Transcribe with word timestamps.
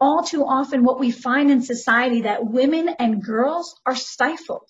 all 0.00 0.22
too 0.22 0.44
often 0.44 0.84
what 0.84 0.98
we 0.98 1.10
find 1.10 1.50
in 1.50 1.62
society 1.62 2.22
that 2.22 2.44
women 2.44 2.88
and 2.88 3.22
girls 3.22 3.78
are 3.84 3.94
stifled. 3.94 4.68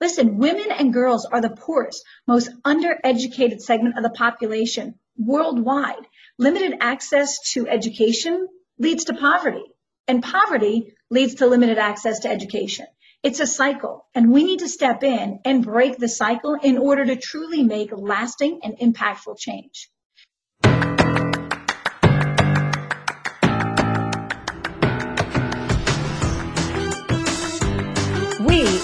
Listen, 0.00 0.38
women 0.38 0.70
and 0.70 0.92
girls 0.92 1.26
are 1.26 1.42
the 1.42 1.50
poorest, 1.50 2.02
most 2.26 2.50
undereducated 2.64 3.60
segment 3.60 3.98
of 3.98 4.02
the 4.02 4.10
population 4.10 4.94
worldwide. 5.18 6.06
Limited 6.38 6.78
access 6.80 7.52
to 7.52 7.68
education 7.68 8.48
leads 8.78 9.04
to 9.04 9.14
poverty, 9.14 9.64
and 10.08 10.22
poverty 10.22 10.94
leads 11.10 11.34
to 11.36 11.46
limited 11.46 11.76
access 11.76 12.20
to 12.20 12.30
education. 12.30 12.86
It's 13.22 13.40
a 13.40 13.46
cycle, 13.46 14.06
and 14.14 14.32
we 14.32 14.44
need 14.44 14.60
to 14.60 14.68
step 14.68 15.02
in 15.02 15.40
and 15.44 15.62
break 15.62 15.98
the 15.98 16.08
cycle 16.08 16.54
in 16.54 16.78
order 16.78 17.04
to 17.04 17.16
truly 17.16 17.62
make 17.62 17.90
lasting 17.92 18.60
and 18.62 18.78
impactful 18.78 19.38
change. 19.38 19.90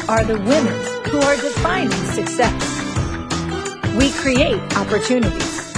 Are 0.08 0.24
the 0.24 0.38
women 0.38 0.72
who 1.10 1.18
are 1.20 1.34
defining 1.34 1.90
success. 2.14 2.54
We 3.96 4.12
create 4.12 4.60
opportunities. 4.76 5.74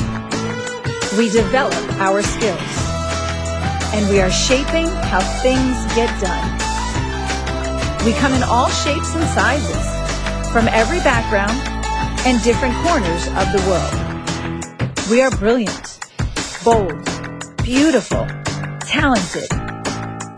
We 1.17 1.31
develop 1.31 1.75
our 1.99 2.23
skills. 2.23 2.61
And 3.95 4.07
we 4.11 4.21
are 4.21 4.31
shaping 4.31 4.87
how 5.09 5.21
things 5.41 5.77
get 5.95 6.11
done. 6.21 6.45
We 8.05 8.13
come 8.13 8.35
in 8.35 8.43
all 8.43 8.69
shapes 8.69 9.15
and 9.15 9.25
sizes, 9.31 10.53
from 10.53 10.69
every 10.69 10.99
background 10.99 11.59
and 12.27 12.43
different 12.43 12.75
corners 12.87 13.27
of 13.29 13.51
the 13.53 13.65
world. 13.67 15.09
We 15.09 15.23
are 15.23 15.31
brilliant, 15.31 16.01
bold, 16.63 17.03
beautiful, 17.63 18.27
talented, 18.81 19.51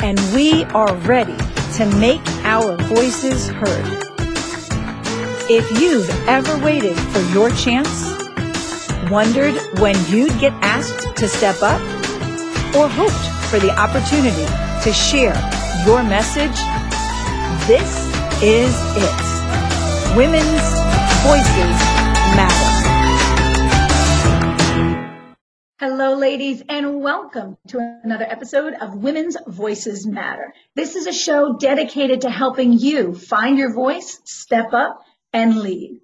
and 0.00 0.16
we 0.32 0.62
are 0.66 0.94
ready 0.98 1.36
to 1.74 1.86
make 1.98 2.24
our 2.50 2.76
voices 2.88 3.46
heard. 3.46 3.86
If 5.48 5.70
you've 5.80 6.10
ever 6.26 6.58
waited 6.58 6.98
for 6.98 7.20
your 7.32 7.48
chance, 7.50 8.10
wondered 9.08 9.54
when 9.78 9.94
you'd 10.06 10.36
get 10.40 10.52
asked 10.60 11.16
to 11.16 11.28
step 11.28 11.62
up, 11.62 11.80
or 12.74 12.88
hoped 12.88 13.24
for 13.50 13.60
the 13.60 13.70
opportunity 13.78 14.46
to 14.82 14.92
share 14.92 15.36
your 15.86 16.02
message, 16.02 16.58
this 17.68 17.90
is 18.42 18.74
it. 18.96 20.16
Women's 20.16 20.66
Voices 21.22 21.99
ladies, 26.20 26.62
and 26.68 27.00
welcome 27.00 27.56
to 27.66 27.78
another 28.04 28.26
episode 28.26 28.74
of 28.74 28.94
Women's 28.94 29.38
Voices 29.46 30.06
Matter. 30.06 30.52
This 30.76 30.94
is 30.94 31.06
a 31.06 31.14
show 31.14 31.56
dedicated 31.56 32.20
to 32.20 32.30
helping 32.30 32.74
you 32.74 33.14
find 33.14 33.56
your 33.56 33.72
voice, 33.72 34.20
step 34.26 34.74
up, 34.74 35.00
and 35.32 35.58
lead. 35.58 35.98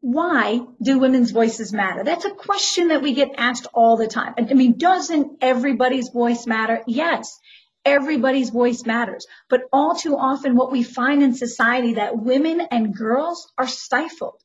Why 0.00 0.62
do 0.82 0.98
women's 0.98 1.32
voices 1.32 1.70
matter? 1.70 2.02
That's 2.02 2.24
a 2.24 2.30
question 2.30 2.88
that 2.88 3.02
we 3.02 3.12
get 3.12 3.34
asked 3.36 3.66
all 3.74 3.98
the 3.98 4.06
time. 4.06 4.32
I 4.38 4.54
mean, 4.54 4.78
doesn't 4.78 5.36
everybody's 5.42 6.08
voice 6.08 6.46
matter? 6.46 6.82
Yes. 6.86 7.38
Everybody's 7.84 8.48
voice 8.48 8.86
matters. 8.86 9.26
But 9.50 9.64
all 9.70 9.94
too 9.94 10.16
often 10.16 10.56
what 10.56 10.72
we 10.72 10.82
find 10.82 11.22
in 11.22 11.34
society 11.34 11.94
that 11.94 12.16
women 12.16 12.62
and 12.70 12.96
girls 12.96 13.52
are 13.58 13.68
stifled. 13.68 14.40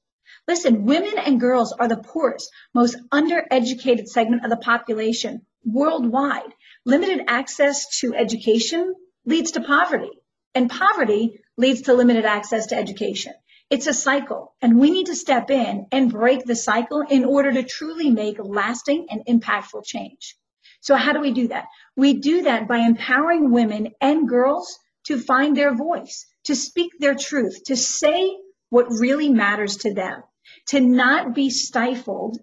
Listen, 0.46 0.84
women 0.84 1.18
and 1.18 1.40
girls 1.40 1.72
are 1.72 1.88
the 1.88 2.04
poorest, 2.04 2.52
most 2.74 2.98
undereducated 3.14 4.08
segment 4.08 4.44
of 4.44 4.50
the 4.50 4.58
population 4.58 5.46
worldwide. 5.64 6.54
Limited 6.86 7.22
access 7.28 8.00
to 8.00 8.14
education 8.14 8.94
leads 9.26 9.52
to 9.52 9.62
poverty, 9.62 10.12
and 10.54 10.70
poverty 10.70 11.40
leads 11.56 11.84
to 11.84 11.94
limited 11.94 12.26
access 12.26 12.68
to 12.68 12.76
education. 12.76 13.34
It's 13.70 13.88
a 13.88 13.94
cycle, 13.94 14.54
and 14.62 14.78
we 14.78 14.92
need 14.92 15.06
to 15.06 15.16
step 15.16 15.50
in 15.50 15.88
and 15.94 16.12
break 16.12 16.44
the 16.44 16.58
cycle 16.58 17.06
in 17.10 17.24
order 17.24 17.54
to 17.54 17.64
truly 17.64 18.10
make 18.10 18.38
lasting 18.38 19.08
and 19.10 19.26
impactful 19.26 19.86
change. 19.86 20.36
So 20.82 20.98
how 20.98 21.14
do 21.14 21.22
we 21.22 21.32
do 21.32 21.48
that? 21.48 21.68
We 21.96 22.16
do 22.16 22.42
that 22.42 22.68
by 22.68 22.80
empowering 22.80 23.52
women 23.52 23.94
and 24.02 24.28
girls 24.28 24.78
to 25.06 25.18
find 25.18 25.56
their 25.56 25.74
voice, 25.74 26.26
to 26.46 26.56
speak 26.56 26.92
their 27.00 27.16
truth, 27.16 27.64
to 27.68 27.78
say 27.78 28.30
what 28.70 28.88
really 28.90 29.30
matters 29.30 29.78
to 29.78 29.94
them 29.94 30.24
to 30.68 30.80
not 30.80 31.34
be 31.34 31.50
stifled 31.50 32.40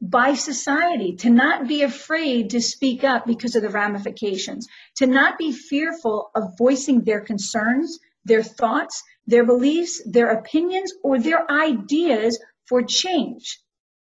by 0.00 0.34
society, 0.34 1.14
to 1.16 1.30
not 1.30 1.68
be 1.68 1.82
afraid 1.82 2.50
to 2.50 2.60
speak 2.60 3.04
up 3.04 3.24
because 3.24 3.54
of 3.54 3.62
the 3.62 3.68
ramifications, 3.68 4.66
to 4.96 5.06
not 5.06 5.38
be 5.38 5.52
fearful 5.52 6.30
of 6.34 6.58
voicing 6.58 7.02
their 7.02 7.20
concerns, 7.20 8.00
their 8.24 8.42
thoughts, 8.42 9.02
their 9.26 9.44
beliefs, 9.44 10.02
their 10.04 10.30
opinions, 10.30 10.92
or 11.04 11.20
their 11.20 11.48
ideas 11.50 12.38
for 12.66 12.82
change. 12.82 13.60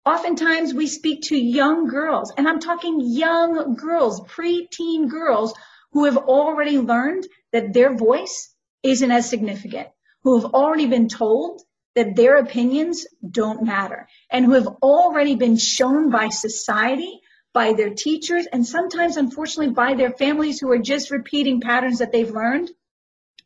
Oftentimes 0.06 0.74
we 0.74 0.88
speak 0.88 1.22
to 1.24 1.38
young 1.38 1.88
girls, 1.88 2.34
and 2.36 2.48
I'm 2.48 2.60
talking 2.60 3.00
young 3.00 3.76
girls, 3.76 4.20
preteen 4.22 5.08
girls 5.08 5.54
who 5.92 6.06
have 6.06 6.18
already 6.18 6.80
learned 6.80 7.28
that 7.52 7.72
their 7.72 7.96
voice 7.96 8.54
isn't 8.82 9.12
as 9.12 9.30
significant, 9.30 9.88
who 10.24 10.40
have 10.40 10.54
already 10.54 10.88
been 10.88 11.08
told 11.08 11.62
that 11.96 12.16
their 12.16 12.38
opinions 12.38 13.06
don't 13.28 13.64
matter 13.64 14.08
and 14.30 14.46
who 14.46 14.54
have 14.54 14.68
already 14.82 15.36
been 15.36 15.58
shown 15.58 16.10
by 16.10 16.30
society, 16.30 17.22
by 17.54 17.74
their 17.74 17.92
teachers, 17.92 18.48
and 18.52 18.66
sometimes, 18.66 19.18
unfortunately, 19.18 19.74
by 19.74 19.94
their 19.94 20.12
families 20.12 20.60
who 20.60 20.72
are 20.72 20.80
just 20.80 21.12
repeating 21.12 21.62
patterns 21.62 22.00
that 22.00 22.12
they've 22.12 22.32
learned, 22.32 22.72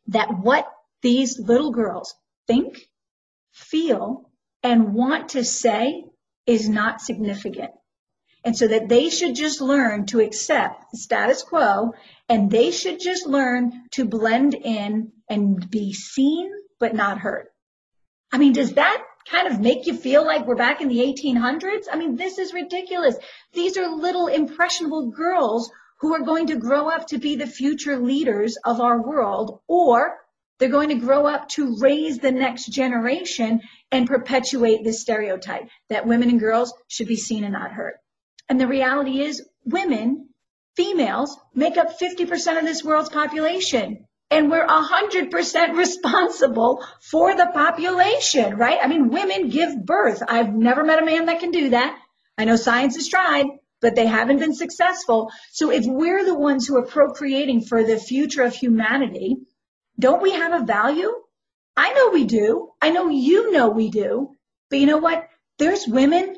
that 0.08 0.40
what 0.40 0.72
these 1.02 1.38
little 1.40 1.72
girls 1.72 2.16
think, 2.48 2.90
feel, 3.52 4.32
and 4.64 4.94
want 4.94 5.30
to 5.30 5.44
say 5.44 6.06
is 6.46 6.70
not 6.70 7.02
significant. 7.02 7.72
And 8.44 8.58
so 8.58 8.68
that 8.68 8.88
they 8.88 9.10
should 9.10 9.36
just 9.36 9.60
learn 9.60 10.06
to 10.08 10.22
accept 10.22 10.92
the 10.92 10.98
status 10.98 11.44
quo 11.44 11.94
and 12.30 12.50
they 12.50 12.72
should 12.72 13.00
just 13.02 13.28
learn 13.28 13.84
to 13.92 14.06
blend 14.06 14.54
in 14.54 15.12
and 15.30 15.70
be 15.70 15.94
seen 15.94 16.50
but 16.80 16.96
not 16.96 17.18
heard. 17.20 17.48
I 18.32 18.38
mean, 18.38 18.54
does 18.54 18.74
that 18.74 19.04
kind 19.30 19.48
of 19.48 19.60
make 19.60 19.88
you 19.88 19.96
feel 19.96 20.26
like 20.26 20.46
we're 20.46 20.56
back 20.56 20.82
in 20.82 20.88
the 20.88 21.00
1800s? 21.00 21.86
I 21.92 21.98
mean, 21.98 22.16
this 22.16 22.38
is 22.38 22.54
ridiculous. 22.54 23.16
These 23.54 23.78
are 23.78 23.90
little 23.90 24.28
impressionable 24.28 25.12
girls 25.12 25.72
who 26.00 26.14
are 26.14 26.22
going 26.22 26.48
to 26.48 26.56
grow 26.56 26.90
up 26.90 27.08
to 27.08 27.18
be 27.18 27.36
the 27.36 27.48
future 27.48 27.98
leaders 27.98 28.58
of 28.64 28.80
our 28.80 29.02
world, 29.02 29.60
or 29.68 30.18
they're 30.60 30.70
going 30.70 30.90
to 30.90 30.96
grow 30.96 31.26
up 31.26 31.50
to 31.50 31.78
raise 31.80 32.20
the 32.20 32.32
next 32.32 32.68
generation 32.68 33.62
and 33.92 34.08
perpetuate 34.08 34.84
this 34.84 35.02
stereotype 35.02 35.68
that 35.90 36.06
women 36.06 36.30
and 36.30 36.40
girls 36.40 36.74
should 36.88 37.08
be 37.08 37.16
seen 37.16 37.44
and 37.44 37.54
not 37.54 37.72
heard. 37.72 37.94
And 38.50 38.60
the 38.60 38.68
reality 38.68 39.22
is 39.22 39.48
women, 39.66 40.30
females, 40.76 41.38
make 41.54 41.78
up 41.78 42.00
50% 42.00 42.60
of 42.60 42.66
this 42.66 42.84
world's 42.84 43.10
population 43.10 44.06
and 44.30 44.52
we're 44.52 44.66
100% 44.66 45.78
responsible 45.78 46.84
for 47.02 47.36
the 47.36 47.50
population, 47.54 48.58
right? 48.58 48.80
I 48.82 48.88
mean, 48.88 49.10
women 49.10 49.50
give 49.50 49.86
birth. 49.86 50.22
I've 50.28 50.54
never 50.54 50.84
met 50.84 51.02
a 51.02 51.06
man 51.06 51.28
that 51.28 51.40
can 51.40 51.52
do 51.52 51.70
that. 51.70 51.98
I 52.38 52.46
know 52.46 52.56
science 52.56 52.96
has 52.96 53.08
tried, 53.08 53.46
but 53.82 53.96
they 53.96 54.06
haven't 54.06 54.40
been 54.40 54.54
successful. 54.54 55.32
So 55.52 55.72
if 55.72 55.86
we're 55.86 56.26
the 56.26 56.38
ones 56.38 56.68
who 56.68 56.78
are 56.78 56.86
procreating 56.86 57.62
for 57.62 57.84
the 57.84 57.98
future 57.98 58.44
of 58.44 58.54
humanity, 58.54 59.38
don't 60.00 60.22
we 60.22 60.32
have 60.32 60.62
a 60.62 60.66
value? 60.66 61.12
I 61.76 61.94
know 61.94 62.10
we 62.10 62.26
do. 62.26 62.72
I 62.82 62.90
know 62.90 63.10
you 63.10 63.52
know 63.52 63.70
we 63.70 63.90
do. 63.90 64.32
But 64.70 64.80
you 64.80 64.88
know 64.88 64.98
what? 64.98 65.28
There's 65.58 65.88
women 65.88 66.36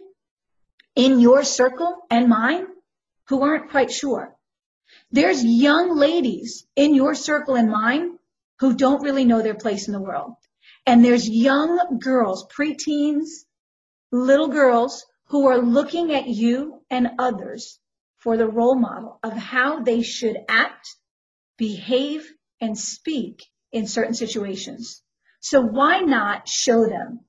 in 0.95 1.19
your 1.19 1.44
circle 1.44 1.97
and 2.09 2.29
mine 2.29 2.67
who 3.27 3.41
aren't 3.41 3.71
quite 3.71 3.91
sure. 3.91 4.35
There's 5.11 5.44
young 5.44 5.95
ladies 5.95 6.66
in 6.75 6.94
your 6.94 7.16
circle 7.16 7.55
and 7.55 7.69
mine 7.69 8.18
who 8.59 8.75
don't 8.75 9.03
really 9.03 9.25
know 9.25 9.41
their 9.41 9.56
place 9.56 9.88
in 9.88 9.94
the 9.94 10.01
world. 10.01 10.33
And 10.86 11.03
there's 11.03 11.27
young 11.30 12.00
girls, 12.00 12.47
preteens, 12.47 13.45
little 14.12 14.47
girls 14.47 15.06
who 15.25 15.47
are 15.47 15.59
looking 15.59 16.13
at 16.13 16.27
you 16.27 16.81
and 16.89 17.12
others 17.19 17.80
for 18.18 18.38
the 18.38 18.47
role 18.47 18.75
model 18.75 19.19
of 19.24 19.33
how 19.33 19.81
they 19.81 20.01
should 20.01 20.38
act, 20.47 20.95
behave, 21.57 22.31
and 22.59 22.77
speak 22.77 23.45
in 23.71 23.88
certain 23.88 24.13
situations. 24.13 25.01
So 25.39 25.62
why 25.62 26.01
not 26.01 26.47
show 26.47 26.86
them 26.86 27.21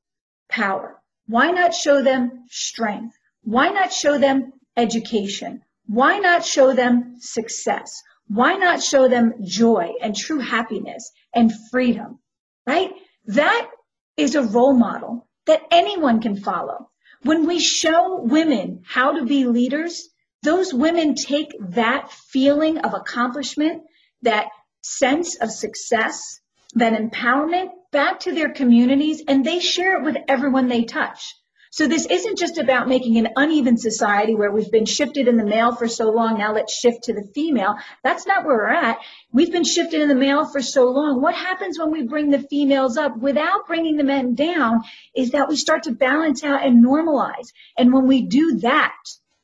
power? 0.49 1.01
Why 1.27 1.51
not 1.51 1.75
show 1.75 2.03
them 2.03 2.47
strength? 2.49 3.17
Why 3.43 3.69
not 3.69 3.93
show 3.93 4.19
them 4.19 4.53
education? 4.77 5.63
Why 5.87 6.19
not 6.19 6.45
show 6.45 6.73
them 6.73 7.17
success? 7.19 8.03
Why 8.29 8.57
not 8.57 8.83
show 8.83 9.09
them 9.09 9.35
joy 9.45 9.95
and 10.01 10.15
true 10.15 10.39
happiness 10.39 11.11
and 11.35 11.53
freedom, 11.71 12.21
right? 12.67 12.93
That 13.27 13.69
is 14.17 14.35
a 14.35 14.43
role 14.43 14.75
model 14.75 15.29
that 15.47 15.63
anyone 15.71 16.21
can 16.21 16.37
follow. 16.37 16.91
When 17.23 17.47
we 17.47 17.59
show 17.59 18.21
women 18.23 18.83
how 18.87 19.13
to 19.19 19.25
be 19.25 19.47
leaders, 19.47 20.09
those 20.43 20.73
women 20.73 21.15
take 21.15 21.51
that 21.61 22.11
feeling 22.11 22.79
of 22.79 22.95
accomplishment, 22.95 23.83
that 24.23 24.49
sense 24.83 25.37
of 25.37 25.51
success, 25.51 26.41
that 26.75 26.93
empowerment 26.93 27.71
back 27.91 28.21
to 28.21 28.33
their 28.33 28.53
communities, 28.53 29.23
and 29.27 29.45
they 29.45 29.61
share 29.61 29.99
it 29.99 30.05
with 30.05 30.17
everyone 30.29 30.69
they 30.69 30.85
touch. 30.85 31.35
So 31.73 31.87
this 31.87 32.07
isn't 32.07 32.37
just 32.37 32.59
about 32.59 32.89
making 32.89 33.17
an 33.17 33.29
uneven 33.37 33.77
society 33.79 34.35
where 34.35 34.51
we've 34.51 34.73
been 34.73 34.87
shifted 34.87 35.29
in 35.29 35.37
the 35.37 35.45
male 35.45 35.73
for 35.73 35.87
so 35.87 36.11
long. 36.11 36.37
Now 36.37 36.53
let's 36.53 36.77
shift 36.77 37.05
to 37.05 37.13
the 37.13 37.31
female. 37.33 37.77
That's 38.03 38.27
not 38.27 38.45
where 38.45 38.57
we're 38.57 38.71
at. 38.71 38.99
We've 39.33 39.53
been 39.53 39.63
shifted 39.63 40.01
in 40.01 40.09
the 40.09 40.17
male 40.17 40.45
for 40.45 40.61
so 40.61 40.91
long. 40.91 41.23
What 41.23 41.37
happens 41.37 41.79
when 41.79 41.93
we 41.93 42.03
bring 42.03 42.31
the 42.31 42.41
females 42.41 42.97
up 42.97 43.17
without 43.17 43.69
bringing 43.69 43.97
the 43.97 44.03
men 44.03 44.35
down 44.35 44.83
is 45.15 45.31
that 45.31 45.49
we 45.49 45.55
start 45.55 45.85
to 45.85 45.93
balance 45.93 46.43
out 46.43 46.67
and 46.67 46.85
normalize. 46.85 47.53
And 47.79 47.93
when 47.93 48.09
we 48.09 48.23
do 48.23 48.59
that, 48.63 48.97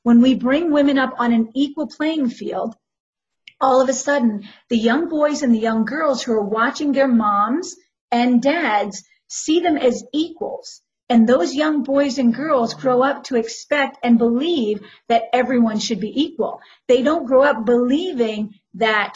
when 0.03 0.21
we 0.21 0.35
bring 0.35 0.73
women 0.73 0.99
up 0.99 1.15
on 1.19 1.33
an 1.33 1.53
equal 1.55 1.87
playing 1.87 2.31
field, 2.31 2.75
all 3.61 3.81
of 3.81 3.89
a 3.89 3.93
sudden 3.93 4.49
the 4.69 4.77
young 4.77 5.09
boys 5.09 5.43
and 5.43 5.55
the 5.55 5.61
young 5.61 5.85
girls 5.85 6.25
who 6.25 6.33
are 6.33 6.45
watching 6.45 6.91
their 6.91 7.09
moms 7.09 7.77
and 8.11 8.43
dads 8.43 9.05
see 9.29 9.61
them 9.61 9.77
as 9.77 10.03
equals 10.13 10.83
and 11.09 11.29
those 11.29 11.55
young 11.55 11.83
boys 11.83 12.19
and 12.19 12.35
girls 12.35 12.75
grow 12.75 13.03
up 13.03 13.25
to 13.25 13.37
expect 13.37 13.99
and 14.03 14.19
believe 14.19 14.81
that 15.09 15.25
everyone 15.33 15.79
should 15.79 16.01
be 16.01 16.13
equal. 16.23 16.61
They 16.89 17.03
don't 17.03 17.27
grow 17.27 17.43
up 17.43 17.65
believing 17.65 18.55
that, 18.75 19.15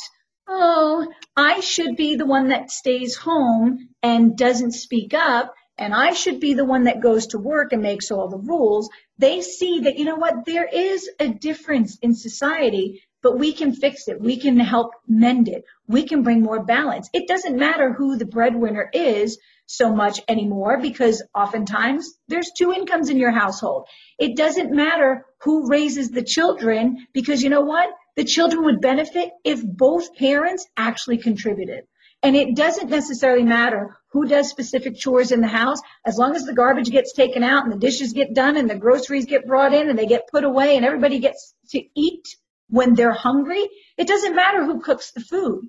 oh, 0.48 1.06
I 1.37 1.60
should 1.60 1.96
be 1.96 2.14
the 2.14 2.26
one 2.26 2.48
that 2.48 2.70
stays 2.70 3.16
home 3.16 3.88
and 4.02 4.37
doesn't 4.37 4.72
speak 4.72 5.14
up, 5.14 5.54
and 5.78 5.94
I 5.94 6.12
should 6.12 6.40
be 6.40 6.54
the 6.54 6.64
one 6.64 6.84
that 6.84 7.00
goes 7.00 7.28
to 7.28 7.38
work 7.38 7.72
and 7.72 7.82
makes 7.82 8.10
all 8.10 8.28
the 8.28 8.38
rules. 8.38 8.88
They 9.19 9.40
see 9.40 9.81
that, 9.81 9.98
you 9.98 10.04
know 10.04 10.16
what, 10.16 10.44
there 10.44 10.69
is 10.70 11.08
a 11.19 11.28
difference 11.28 11.98
in 12.02 12.14
society, 12.14 13.02
but 13.22 13.38
we 13.38 13.52
can 13.52 13.72
fix 13.72 14.06
it. 14.08 14.20
We 14.20 14.38
can 14.38 14.58
help 14.60 14.92
mend 15.08 15.48
it. 15.48 15.64
We 15.88 16.06
can 16.06 16.22
bring 16.22 16.42
more 16.42 16.62
balance. 16.64 17.08
It 17.12 17.28
doesn't 17.28 17.58
matter 17.58 17.92
who 17.92 18.16
the 18.16 18.26
breadwinner 18.26 18.88
is 18.92 19.38
so 19.70 19.94
much 19.94 20.20
anymore 20.26 20.78
because 20.81 21.22
oftentimes 21.34 22.19
there's 22.28 22.50
two 22.56 22.72
incomes 22.72 23.08
in 23.08 23.19
your 23.19 23.31
household. 23.31 23.87
It 24.19 24.37
doesn't 24.37 24.75
matter 24.75 25.25
who 25.43 25.69
raises 25.69 26.11
the 26.11 26.25
children 26.25 27.06
because 27.12 27.43
you 27.43 27.50
know 27.50 27.61
what? 27.61 27.88
The 28.17 28.25
children 28.25 28.64
would 28.64 28.81
benefit 28.81 29.31
if 29.44 29.64
both 29.64 30.17
parents 30.17 30.67
actually 30.76 31.19
contributed. 31.19 31.84
And 32.22 32.37
it 32.37 32.55
doesn't 32.55 32.90
necessarily 32.90 33.44
matter 33.44 33.96
who 34.08 34.26
does 34.26 34.50
specific 34.50 34.96
chores 34.96 35.32
in 35.32 35.40
the 35.40 35.46
house, 35.46 35.81
as 36.05 36.19
long 36.19 36.34
as 36.34 36.44
the 36.44 36.52
garbage 36.52 36.90
gets 36.90 37.12
taken 37.12 37.43
out 37.44 37.62
and 37.62 37.73
the 37.73 37.78
dishes 37.78 38.12
get 38.12 38.34
done 38.34 38.56
and 38.56 38.69
the 38.69 38.75
groceries 38.75 39.25
get 39.25 39.46
brought 39.46 39.73
in 39.73 39.88
and 39.88 39.99
they 39.99 40.06
get 40.06 40.28
put 40.31 40.44
away 40.44 40.76
and 40.76 40.84
everybody 40.84 41.20
gets 41.20 41.55
to 41.70 41.82
eat 41.94 42.37
when 42.69 42.94
they're 42.94 43.12
hungry. 43.12 43.69
It 43.96 44.08
doesn't 44.08 44.34
matter 44.34 44.64
who 44.64 44.81
cooks 44.81 45.12
the 45.12 45.20
food. 45.20 45.69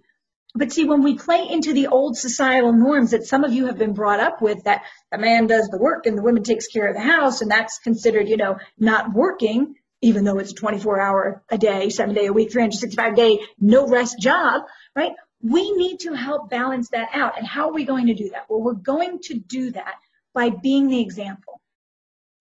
But 0.54 0.74
see, 0.74 0.84
when 0.84 1.02
we 1.02 1.16
play 1.16 1.48
into 1.50 1.74
the 1.74 1.88
old 1.88 2.18
societal 2.18 2.74
norms 2.74 3.12
that 3.12 3.24
some 3.24 3.44
of 3.44 3.54
you 3.54 3.68
have 3.68 3.78
been 3.78 3.94
brought 3.94 4.20
up 4.20 4.42
with, 4.42 4.64
that 4.66 4.84
a 5.12 5.18
man 5.18 5.48
does 5.48 5.70
the 5.70 5.78
work 5.78 6.06
and 6.06 6.18
the 6.18 6.22
woman 6.22 6.44
takes 6.44 6.68
care 6.68 6.88
of 6.88 6.96
the 6.96 7.02
house, 7.02 7.42
and 7.42 7.50
that's 7.50 7.80
considered, 7.80 8.28
you 8.28 8.38
know, 8.38 8.58
not 8.78 9.14
working, 9.14 9.76
even 10.02 10.26
though 10.26 10.40
it's 10.40 10.52
a 10.52 10.56
24 10.56 11.00
hour 11.00 11.44
a 11.50 11.58
day, 11.58 11.90
seven 11.90 12.14
day 12.14 12.26
a 12.26 12.34
week, 12.34 12.52
365 12.52 13.16
day, 13.16 13.40
no 13.60 13.88
rest 13.88 14.20
job, 14.20 14.64
right? 14.96 15.14
We 15.42 15.72
need 15.72 16.02
to 16.02 16.14
help 16.14 16.50
balance 16.50 16.90
that 16.90 17.10
out. 17.14 17.38
And 17.38 17.48
how 17.48 17.70
are 17.70 17.74
we 17.74 17.86
going 17.86 18.08
to 18.08 18.14
do 18.14 18.30
that? 18.32 18.46
Well, 18.50 18.62
we're 18.62 18.74
going 18.74 19.20
to 19.24 19.36
do 19.36 19.72
that 19.72 19.96
by 20.34 20.50
being 20.50 20.88
the 20.88 21.02
example. 21.02 21.62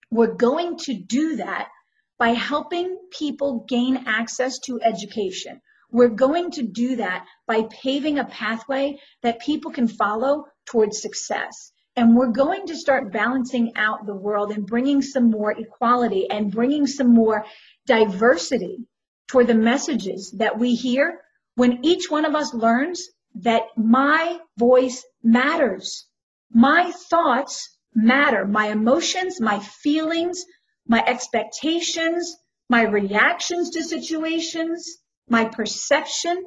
We're 0.09 0.33
going 0.33 0.77
to 0.79 0.93
do 0.93 1.37
that 1.37 1.69
by 2.17 2.29
helping 2.29 2.97
people 3.09 3.65
gain 3.67 4.03
access 4.05 4.59
to 4.59 4.81
education. 4.81 5.61
We're 5.91 6.09
going 6.09 6.51
to 6.51 6.63
do 6.63 6.95
that 6.97 7.25
by 7.47 7.63
paving 7.83 8.17
a 8.17 8.25
pathway 8.25 8.99
that 9.23 9.41
people 9.41 9.71
can 9.71 9.87
follow 9.87 10.45
towards 10.65 11.01
success. 11.01 11.71
And 11.95 12.15
we're 12.15 12.31
going 12.31 12.67
to 12.67 12.77
start 12.77 13.11
balancing 13.11 13.73
out 13.75 14.05
the 14.05 14.15
world 14.15 14.51
and 14.51 14.65
bringing 14.65 15.01
some 15.01 15.29
more 15.29 15.51
equality 15.51 16.29
and 16.29 16.51
bringing 16.51 16.87
some 16.87 17.13
more 17.13 17.45
diversity 17.85 18.85
toward 19.27 19.47
the 19.47 19.55
messages 19.55 20.33
that 20.37 20.57
we 20.57 20.75
hear 20.75 21.19
when 21.55 21.85
each 21.85 22.09
one 22.09 22.25
of 22.25 22.35
us 22.35 22.53
learns 22.53 23.09
that 23.35 23.63
my 23.75 24.39
voice 24.57 25.03
matters. 25.23 26.07
My 26.53 26.91
thoughts 27.09 27.77
matter. 27.93 28.45
My 28.45 28.67
emotions, 28.67 29.41
my 29.41 29.59
feelings, 29.59 30.45
my 30.87 31.03
expectations, 31.05 32.37
my 32.69 32.83
reactions 32.83 33.71
to 33.71 33.83
situations, 33.83 35.00
my 35.31 35.45
perception 35.45 36.43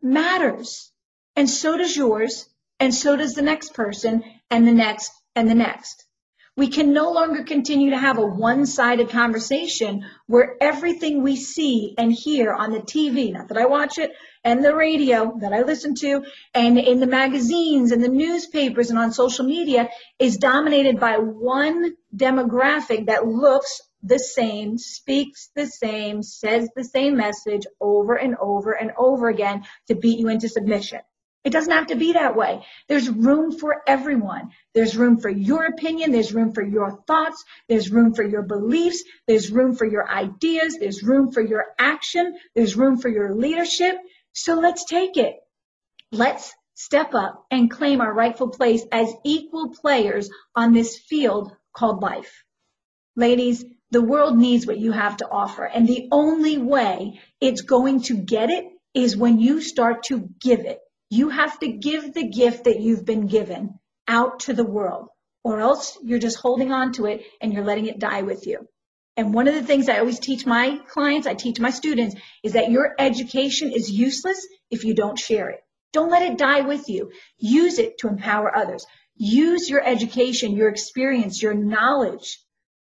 matters. 0.00 0.92
And 1.34 1.50
so 1.50 1.76
does 1.76 1.96
yours, 1.96 2.48
and 2.78 2.94
so 2.94 3.16
does 3.16 3.34
the 3.34 3.42
next 3.42 3.74
person, 3.74 4.22
and 4.50 4.66
the 4.66 4.72
next, 4.72 5.10
and 5.34 5.50
the 5.50 5.54
next. 5.56 6.06
We 6.56 6.68
can 6.68 6.92
no 6.92 7.10
longer 7.10 7.42
continue 7.42 7.90
to 7.90 7.98
have 7.98 8.18
a 8.18 8.26
one-sided 8.26 9.10
conversation 9.10 10.04
where 10.28 10.56
everything 10.60 11.22
we 11.22 11.34
see 11.34 11.94
and 11.98 12.12
hear 12.12 12.52
on 12.52 12.70
the 12.70 12.80
TV, 12.80 13.32
not 13.32 13.48
that 13.48 13.58
I 13.58 13.66
watch 13.66 13.98
it, 13.98 14.12
and 14.44 14.64
the 14.64 14.76
radio 14.76 15.36
that 15.40 15.52
I 15.52 15.62
listen 15.62 15.96
to, 15.96 16.22
and 16.54 16.78
in 16.78 17.00
the 17.00 17.06
magazines 17.06 17.90
and 17.90 18.02
the 18.02 18.08
newspapers 18.08 18.90
and 18.90 18.98
on 18.98 19.12
social 19.12 19.44
media 19.44 19.88
is 20.20 20.36
dominated 20.36 21.00
by 21.00 21.18
one 21.18 21.96
demographic 22.14 23.06
that 23.06 23.26
looks 23.26 23.80
the 24.02 24.18
same, 24.18 24.78
speaks 24.78 25.50
the 25.54 25.66
same, 25.66 26.22
says 26.22 26.68
the 26.74 26.84
same 26.84 27.16
message 27.16 27.66
over 27.80 28.14
and 28.14 28.36
over 28.36 28.72
and 28.72 28.92
over 28.98 29.28
again 29.28 29.64
to 29.88 29.94
beat 29.94 30.18
you 30.18 30.28
into 30.28 30.48
submission. 30.48 31.00
It 31.42 31.52
doesn't 31.52 31.72
have 31.72 31.86
to 31.86 31.96
be 31.96 32.12
that 32.12 32.36
way. 32.36 32.66
There's 32.88 33.08
room 33.08 33.52
for 33.52 33.82
everyone. 33.86 34.50
There's 34.74 34.96
room 34.96 35.18
for 35.18 35.30
your 35.30 35.64
opinion. 35.64 36.12
There's 36.12 36.34
room 36.34 36.52
for 36.52 36.62
your 36.62 37.02
thoughts. 37.06 37.42
There's 37.68 37.90
room 37.90 38.14
for 38.14 38.22
your 38.22 38.42
beliefs. 38.42 39.02
There's 39.26 39.50
room 39.50 39.74
for 39.74 39.86
your 39.86 40.08
ideas. 40.08 40.76
There's 40.78 41.02
room 41.02 41.32
for 41.32 41.40
your 41.40 41.64
action. 41.78 42.36
There's 42.54 42.76
room 42.76 42.98
for 42.98 43.08
your 43.08 43.34
leadership. 43.34 43.96
So 44.34 44.60
let's 44.60 44.84
take 44.84 45.16
it. 45.16 45.36
Let's 46.12 46.52
step 46.74 47.14
up 47.14 47.46
and 47.50 47.70
claim 47.70 48.02
our 48.02 48.12
rightful 48.12 48.48
place 48.50 48.84
as 48.92 49.10
equal 49.24 49.70
players 49.70 50.28
on 50.54 50.74
this 50.74 50.98
field 50.98 51.56
called 51.72 52.02
life. 52.02 52.44
Ladies, 53.16 53.64
the 53.90 54.02
world 54.02 54.36
needs 54.36 54.66
what 54.66 54.78
you 54.78 54.92
have 54.92 55.16
to 55.18 55.28
offer. 55.28 55.64
And 55.64 55.86
the 55.86 56.08
only 56.12 56.58
way 56.58 57.20
it's 57.40 57.62
going 57.62 58.02
to 58.02 58.16
get 58.16 58.50
it 58.50 58.66
is 58.94 59.16
when 59.16 59.38
you 59.38 59.60
start 59.60 60.04
to 60.04 60.28
give 60.40 60.60
it. 60.60 60.80
You 61.10 61.28
have 61.28 61.58
to 61.60 61.68
give 61.68 62.14
the 62.14 62.28
gift 62.28 62.64
that 62.64 62.80
you've 62.80 63.04
been 63.04 63.26
given 63.26 63.78
out 64.06 64.40
to 64.40 64.52
the 64.52 64.64
world, 64.64 65.08
or 65.42 65.60
else 65.60 65.98
you're 66.04 66.18
just 66.18 66.38
holding 66.38 66.72
on 66.72 66.92
to 66.92 67.06
it 67.06 67.24
and 67.40 67.52
you're 67.52 67.64
letting 67.64 67.86
it 67.86 67.98
die 67.98 68.22
with 68.22 68.46
you. 68.46 68.68
And 69.16 69.34
one 69.34 69.48
of 69.48 69.54
the 69.54 69.62
things 69.62 69.88
I 69.88 69.98
always 69.98 70.20
teach 70.20 70.46
my 70.46 70.80
clients, 70.88 71.26
I 71.26 71.34
teach 71.34 71.58
my 71.60 71.70
students, 71.70 72.14
is 72.42 72.52
that 72.52 72.70
your 72.70 72.94
education 72.98 73.72
is 73.72 73.90
useless 73.90 74.46
if 74.70 74.84
you 74.84 74.94
don't 74.94 75.18
share 75.18 75.50
it. 75.50 75.60
Don't 75.92 76.10
let 76.10 76.30
it 76.30 76.38
die 76.38 76.60
with 76.60 76.88
you. 76.88 77.10
Use 77.38 77.78
it 77.78 77.98
to 77.98 78.08
empower 78.08 78.56
others. 78.56 78.86
Use 79.16 79.68
your 79.68 79.84
education, 79.84 80.56
your 80.56 80.68
experience, 80.68 81.42
your 81.42 81.54
knowledge 81.54 82.38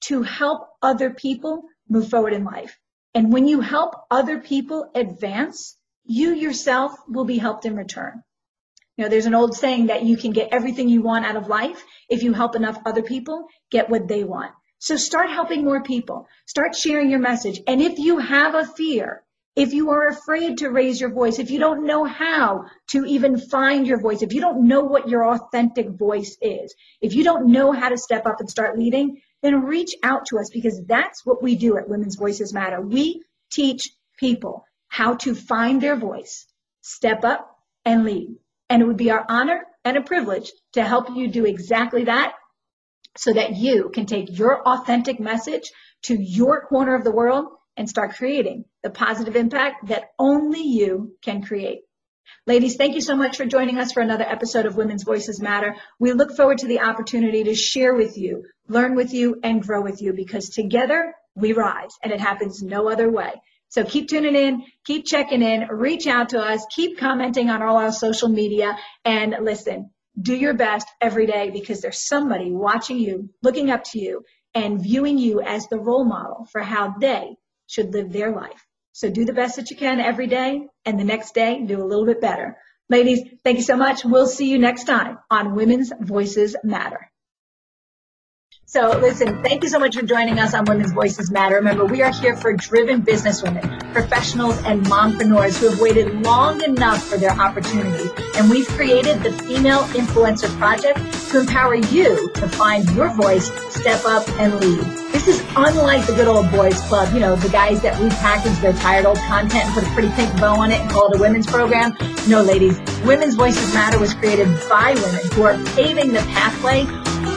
to 0.02 0.24
help 0.24 0.67
other 0.82 1.10
people 1.12 1.64
move 1.90 2.10
forward 2.10 2.34
in 2.34 2.44
life. 2.44 2.78
And 3.14 3.32
when 3.32 3.48
you 3.48 3.62
help 3.62 3.96
other 4.12 4.40
people 4.40 4.90
advance, 4.94 5.76
you 6.06 6.34
yourself 6.34 6.94
will 7.08 7.26
be 7.26 7.38
helped 7.38 7.66
in 7.66 7.76
return. 7.76 8.24
You 8.96 9.04
know, 9.04 9.10
there's 9.10 9.26
an 9.28 9.36
old 9.36 9.56
saying 9.56 9.88
that 9.88 10.04
you 10.04 10.18
can 10.18 10.32
get 10.32 10.50
everything 10.52 10.90
you 10.90 11.02
want 11.02 11.26
out 11.26 11.36
of 11.36 11.48
life 11.48 11.84
if 12.10 12.24
you 12.24 12.34
help 12.34 12.56
enough 12.56 12.80
other 12.86 13.04
people 13.04 13.48
get 13.70 13.90
what 13.90 14.08
they 14.08 14.24
want. 14.24 14.52
So 14.80 14.96
start 14.96 15.30
helping 15.30 15.64
more 15.64 15.84
people. 15.84 16.28
Start 16.46 16.76
sharing 16.76 17.10
your 17.10 17.20
message. 17.20 17.60
And 17.68 17.82
if 17.82 17.98
you 17.98 18.20
have 18.20 18.56
a 18.56 18.66
fear, 18.66 19.24
if 19.56 19.74
you 19.74 19.90
are 19.90 20.08
afraid 20.08 20.60
to 20.60 20.70
raise 20.70 21.02
your 21.02 21.12
voice, 21.12 21.40
if 21.40 21.50
you 21.50 21.58
don't 21.58 21.86
know 21.86 22.06
how 22.06 22.66
to 22.90 23.06
even 23.06 23.40
find 23.40 23.88
your 23.88 24.00
voice, 24.00 24.22
if 24.22 24.34
you 24.34 24.42
don't 24.42 24.68
know 24.68 24.82
what 24.82 25.10
your 25.10 25.28
authentic 25.28 25.90
voice 25.90 26.38
is, 26.42 26.76
if 27.02 27.16
you 27.16 27.24
don't 27.24 27.52
know 27.52 27.72
how 27.72 27.90
to 27.90 27.98
step 27.98 28.28
up 28.28 28.40
and 28.40 28.50
start 28.50 28.78
leading, 28.78 29.20
then 29.42 29.64
reach 29.64 29.96
out 30.04 30.26
to 30.28 30.40
us 30.40 30.50
because 30.52 30.82
that's 30.86 31.26
what 31.26 31.42
we 31.44 31.56
do 31.56 31.78
at 31.78 31.90
Women's 31.90 32.16
Voices 32.16 32.54
Matter. 32.54 32.82
We 32.82 33.24
teach 33.52 33.90
people 34.20 34.66
how 34.88 35.16
to 35.16 35.36
find 35.36 35.82
their 35.82 35.96
voice, 35.96 36.48
step 36.82 37.24
up, 37.24 37.56
and 37.86 38.04
lead. 38.04 38.36
And 38.70 38.82
it 38.82 38.86
would 38.86 38.98
be 38.98 39.12
our 39.12 39.26
honor 39.30 39.66
and 39.86 39.98
a 39.98 40.02
privilege 40.02 40.52
to 40.74 40.84
help 40.84 41.16
you 41.16 41.28
do 41.28 41.46
exactly 41.46 42.06
that 42.06 42.34
so 43.16 43.34
that 43.34 43.56
you 43.56 43.90
can 43.94 44.06
take 44.06 44.38
your 44.38 44.62
authentic 44.68 45.20
message 45.20 45.72
to 46.04 46.16
your 46.20 46.66
corner 46.68 46.96
of 46.96 47.04
the 47.04 47.12
world 47.12 47.48
and 47.76 47.88
start 47.88 48.16
creating 48.16 48.66
the 48.84 48.90
positive 48.90 49.36
impact 49.36 49.88
that 49.88 50.10
only 50.20 50.62
you 50.62 51.16
can 51.22 51.42
create. 51.44 51.82
Ladies, 52.46 52.76
thank 52.76 52.96
you 52.96 53.02
so 53.02 53.16
much 53.16 53.38
for 53.38 53.46
joining 53.46 53.78
us 53.78 53.92
for 53.92 54.02
another 54.02 54.24
episode 54.24 54.66
of 54.66 54.76
Women's 54.76 55.04
Voices 55.04 55.42
Matter. 55.42 55.76
We 56.00 56.14
look 56.14 56.36
forward 56.36 56.60
to 56.60 56.68
the 56.68 56.80
opportunity 56.80 57.44
to 57.46 57.56
share 57.56 57.94
with 57.94 58.18
you, 58.18 58.46
learn 58.68 58.96
with 58.96 59.14
you, 59.14 59.40
and 59.44 59.62
grow 59.62 59.82
with 59.82 60.02
you 60.02 60.14
because 60.14 60.50
together 60.50 61.14
we 61.36 61.54
rise 61.54 61.92
and 62.04 62.14
it 62.14 62.20
happens 62.20 62.64
no 62.64 62.90
other 62.90 63.12
way. 63.12 63.34
So 63.70 63.84
keep 63.84 64.08
tuning 64.08 64.36
in, 64.36 64.64
keep 64.86 65.06
checking 65.06 65.42
in, 65.42 65.68
reach 65.70 66.08
out 66.08 66.30
to 66.30 66.40
us, 66.40 66.66
keep 66.74 66.98
commenting 66.98 67.50
on 67.50 67.62
all 67.62 67.78
our 67.78 67.92
social 67.92 68.30
media, 68.30 68.78
and 69.04 69.36
listen, 69.42 69.92
do 70.20 70.36
your 70.36 70.54
best 70.54 70.88
every 71.02 71.26
day 71.26 71.50
because 71.50 71.82
there's 71.82 72.08
somebody 72.08 72.52
watching 72.52 72.98
you, 72.98 73.30
looking 73.44 73.70
up 73.70 73.84
to 73.92 74.00
you, 74.00 74.24
and 74.56 74.82
viewing 74.82 75.18
you 75.18 75.42
as 75.42 75.68
the 75.68 75.80
role 75.80 76.06
model 76.06 76.48
for 76.52 76.62
how 76.62 76.96
they 77.00 77.36
should 77.68 77.94
live 77.94 78.12
their 78.12 78.32
life. 78.32 78.67
So 78.98 79.12
do 79.12 79.26
the 79.26 79.34
best 79.34 79.58
that 79.58 79.70
you 79.70 79.78
can 79.78 80.00
every 80.00 80.26
day, 80.26 80.66
and 80.84 81.00
the 81.00 81.04
next 81.04 81.36
day, 81.36 81.64
do 81.64 81.80
a 81.80 81.86
little 81.86 82.08
bit 82.08 82.20
better. 82.20 82.58
Ladies, 82.90 83.22
thank 83.44 83.58
you 83.58 83.64
so 83.64 83.78
much. 83.78 84.04
We'll 84.04 84.26
see 84.26 84.50
you 84.50 84.58
next 84.58 84.86
time 84.86 85.20
on 85.30 85.54
Women's 85.54 85.94
Voices 86.02 86.56
Matter. 86.64 87.12
So 88.70 88.90
listen, 89.00 89.42
thank 89.44 89.64
you 89.64 89.70
so 89.70 89.80
much 89.80 89.96
for 89.96 90.02
joining 90.02 90.40
us 90.40 90.54
on 90.54 90.66
Women's 90.66 90.92
Voices 90.92 91.32
Matter. 91.32 91.56
Remember, 91.56 91.86
we 91.86 92.02
are 92.02 92.12
here 92.12 92.36
for 92.36 92.52
driven 92.52 93.02
businesswomen, 93.02 93.94
professionals, 93.94 94.62
and 94.66 94.86
mompreneurs 94.88 95.58
who 95.58 95.70
have 95.70 95.80
waited 95.80 96.14
long 96.26 96.62
enough 96.62 97.02
for 97.02 97.18
their 97.18 97.32
opportunities. 97.32 98.12
And 98.36 98.50
we've 98.50 98.68
created 98.68 99.24
the 99.24 99.32
Female 99.32 99.84
Influencer 99.96 100.50
Project 100.58 101.00
to 101.30 101.40
empower 101.40 101.76
you 101.76 102.30
to 102.34 102.50
find 102.50 102.84
your 102.92 103.10
voice, 103.14 103.50
step 103.74 104.04
up, 104.04 104.28
and 104.32 104.60
lead. 104.60 104.82
This 105.14 105.30
is 105.30 105.42
unlike 105.56 106.06
the 106.06 106.16
good 106.16 106.28
old 106.28 106.52
boys 106.52 106.78
club, 106.82 107.14
you 107.14 107.22
know, 107.22 107.38
the 107.38 107.48
guys 107.48 107.82
that 107.84 107.94
repackage 107.94 108.60
their 108.60 108.74
tired 108.74 109.06
old 109.06 109.18
content 109.20 109.64
and 109.64 109.74
put 109.74 109.86
a 109.86 109.90
pretty 109.92 110.10
pink 110.10 110.38
bow 110.42 110.60
on 110.60 110.72
it 110.72 110.82
and 110.82 110.90
call 110.90 111.10
it 111.10 111.18
a 111.18 111.22
women's 111.22 111.48
program. 111.48 111.96
No, 112.28 112.44
ladies, 112.44 112.78
Women's 113.06 113.36
Voices 113.36 113.74
Matter 113.74 113.98
was 113.98 114.14
created 114.14 114.48
by 114.70 114.94
women 114.94 115.32
who 115.32 115.44
are 115.44 115.58
paving 115.76 116.12
the 116.12 116.20
pathway 116.20 116.86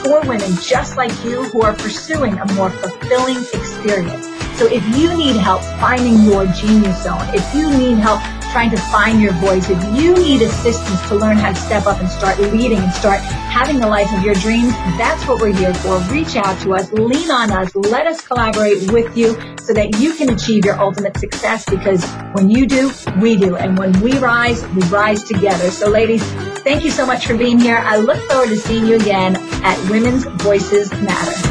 for 0.03 0.21
women 0.21 0.55
just 0.61 0.97
like 0.97 1.11
you 1.23 1.43
who 1.43 1.61
are 1.61 1.73
pursuing 1.73 2.37
a 2.37 2.53
more 2.53 2.69
fulfilling 2.69 3.37
experience. 3.53 4.27
So 4.57 4.67
if 4.67 4.83
you 4.97 5.15
need 5.15 5.35
help 5.37 5.61
finding 5.79 6.23
your 6.23 6.45
genius 6.47 7.03
zone, 7.03 7.21
if 7.33 7.53
you 7.55 7.69
need 7.69 7.97
help 7.97 8.21
trying 8.51 8.69
to 8.69 8.77
find 8.77 9.21
your 9.21 9.33
voice, 9.33 9.69
if 9.69 9.81
you 9.95 10.13
need 10.13 10.41
assistance 10.41 11.07
to 11.07 11.15
learn 11.15 11.37
how 11.37 11.49
to 11.49 11.55
step 11.55 11.85
up 11.85 11.99
and 11.99 12.09
start 12.09 12.37
leading 12.39 12.79
and 12.79 12.91
start 12.93 13.19
having 13.19 13.79
the 13.79 13.87
life 13.87 14.11
of 14.13 14.23
your 14.23 14.35
dreams, 14.35 14.73
that's 14.97 15.25
what 15.25 15.39
we're 15.39 15.55
here 15.55 15.73
for. 15.73 15.97
Reach 16.11 16.35
out 16.35 16.61
to 16.61 16.73
us, 16.73 16.91
lean 16.91 17.31
on 17.31 17.51
us, 17.51 17.73
let 17.75 18.07
us 18.07 18.21
collaborate 18.21 18.91
with 18.91 19.15
you 19.17 19.33
so 19.59 19.73
that 19.73 19.99
you 19.99 20.13
can 20.15 20.29
achieve 20.31 20.65
your 20.65 20.79
ultimate 20.79 21.17
success 21.17 21.63
because 21.69 22.05
when 22.33 22.49
you 22.49 22.65
do, 22.65 22.91
we 23.21 23.37
do. 23.37 23.55
And 23.55 23.77
when 23.77 23.99
we 24.01 24.17
rise, 24.17 24.67
we 24.69 24.81
rise 24.83 25.23
together. 25.23 25.71
So 25.71 25.89
ladies, 25.89 26.23
thank 26.63 26.83
you 26.83 26.91
so 26.91 27.05
much 27.05 27.25
for 27.25 27.37
being 27.37 27.59
here. 27.59 27.77
I 27.77 27.97
look 27.97 28.19
forward 28.29 28.49
to 28.49 28.57
seeing 28.57 28.85
you 28.85 28.95
again 28.95 29.37
at 29.63 29.89
Women's 29.89 30.25
Voices 30.25 30.91
Matter. 30.91 31.50